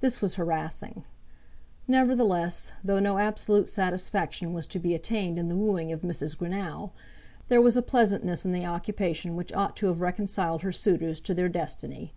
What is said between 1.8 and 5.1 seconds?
Nevertheless, though no absolute satisfaction was to be